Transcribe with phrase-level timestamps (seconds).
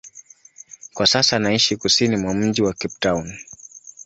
[0.93, 3.33] Kwa sasa anaishi kusini mwa mji wa Cape Town.